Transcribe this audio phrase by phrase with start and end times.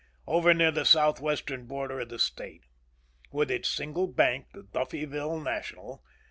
[0.25, 2.63] Over near the southwestern border of the state.
[3.31, 6.03] With its single bank, the Duffyville National.